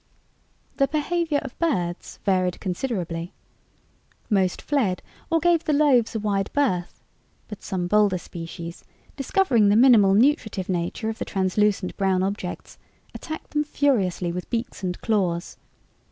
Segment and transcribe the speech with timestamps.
[0.77, 3.33] The behavior of birds varied considerably.
[4.31, 7.03] Most fled or gave the loaves a wide berth,
[7.47, 8.83] but some bolder species,
[9.15, 12.79] discovering the minimal nutritive nature of the translucent brown objects,
[13.13, 15.57] attacked them furiously with beaks and claws.